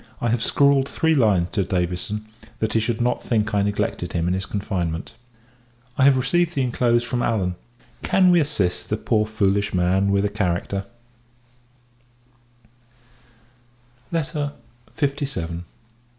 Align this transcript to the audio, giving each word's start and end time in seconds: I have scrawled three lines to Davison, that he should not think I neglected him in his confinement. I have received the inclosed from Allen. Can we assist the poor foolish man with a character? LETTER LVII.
I 0.19 0.29
have 0.29 0.41
scrawled 0.43 0.89
three 0.89 1.13
lines 1.13 1.49
to 1.51 1.63
Davison, 1.63 2.25
that 2.57 2.73
he 2.73 2.79
should 2.79 3.01
not 3.01 3.21
think 3.21 3.53
I 3.53 3.61
neglected 3.61 4.13
him 4.13 4.27
in 4.27 4.33
his 4.33 4.47
confinement. 4.47 5.13
I 5.95 6.05
have 6.05 6.17
received 6.17 6.55
the 6.55 6.63
inclosed 6.63 7.05
from 7.05 7.21
Allen. 7.21 7.53
Can 8.01 8.31
we 8.31 8.39
assist 8.39 8.89
the 8.89 8.97
poor 8.97 9.27
foolish 9.27 9.75
man 9.75 10.11
with 10.11 10.25
a 10.25 10.29
character? 10.29 10.85
LETTER 14.11 14.53
LVII. 14.97 15.65